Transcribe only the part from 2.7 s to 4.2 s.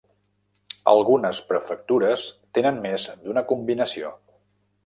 més d'una combinació.